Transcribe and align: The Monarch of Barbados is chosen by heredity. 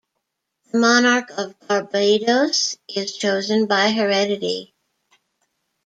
The 0.71 0.79
Monarch 0.79 1.29
of 1.37 1.59
Barbados 1.67 2.75
is 2.87 3.15
chosen 3.15 3.67
by 3.67 3.91
heredity. 3.91 4.73